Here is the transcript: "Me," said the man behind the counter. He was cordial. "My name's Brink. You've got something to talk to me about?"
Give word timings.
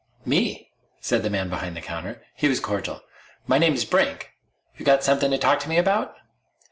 "Me," 0.25 0.71
said 0.99 1.21
the 1.21 1.29
man 1.29 1.47
behind 1.47 1.77
the 1.77 1.79
counter. 1.79 2.23
He 2.33 2.47
was 2.47 2.59
cordial. 2.59 3.03
"My 3.45 3.59
name's 3.59 3.85
Brink. 3.85 4.31
You've 4.75 4.87
got 4.87 5.03
something 5.03 5.29
to 5.29 5.37
talk 5.37 5.59
to 5.59 5.69
me 5.69 5.77
about?" 5.77 6.15